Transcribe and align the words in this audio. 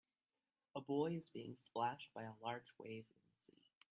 A 0.75 0.81
boy 0.81 1.11
is 1.17 1.29
being 1.29 1.55
splashed 1.55 2.11
by 2.15 2.23
a 2.23 2.31
large 2.41 2.73
wave 2.79 3.05
in 3.07 3.17
the 3.35 3.39
sea. 3.39 3.63